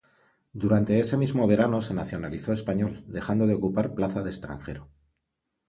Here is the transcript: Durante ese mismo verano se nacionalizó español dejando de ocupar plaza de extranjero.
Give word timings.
Durante 0.61 0.99
ese 0.99 1.15
mismo 1.15 1.45
verano 1.45 1.79
se 1.79 1.93
nacionalizó 1.93 2.53
español 2.53 3.03
dejando 3.05 3.45
de 3.45 3.53
ocupar 3.53 3.93
plaza 3.93 4.23
de 4.23 4.31
extranjero. 4.31 4.89